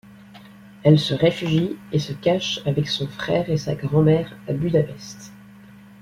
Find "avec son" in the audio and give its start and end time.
2.65-3.07